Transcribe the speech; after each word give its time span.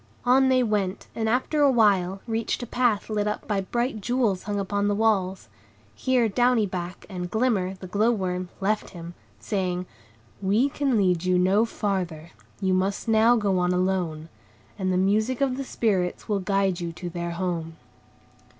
On 0.25 0.49
they 0.49 0.63
went, 0.63 1.05
and 1.13 1.29
after 1.29 1.61
a 1.61 1.69
while, 1.71 2.23
reached 2.25 2.63
a 2.63 2.65
path 2.65 3.07
lit 3.07 3.27
up 3.27 3.47
by 3.47 3.61
bright 3.61 4.01
jewels 4.01 4.41
hung 4.41 4.59
upon 4.59 4.87
the 4.87 4.95
walls. 4.95 5.47
Here 5.93 6.27
Downy 6.27 6.65
Back, 6.65 7.05
and 7.07 7.29
Glimmer, 7.29 7.75
the 7.75 7.85
glow 7.85 8.09
worm, 8.09 8.49
left 8.59 8.89
him, 8.97 9.13
saying,— 9.39 9.85
"We 10.41 10.69
can 10.69 10.97
lead 10.97 11.23
you 11.23 11.37
no 11.37 11.65
farther; 11.65 12.31
you 12.59 12.73
must 12.73 13.07
now 13.07 13.35
go 13.35 13.59
on 13.59 13.73
alone, 13.73 14.29
and 14.75 14.91
the 14.91 14.97
music 14.97 15.39
of 15.39 15.55
the 15.55 15.63
Spirits 15.63 16.27
will 16.27 16.39
guide 16.39 16.79
you 16.81 16.91
to 16.93 17.07
their 17.07 17.33
home." 17.37 17.77